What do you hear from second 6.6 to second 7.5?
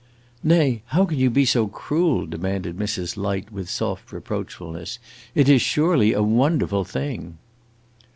thing!"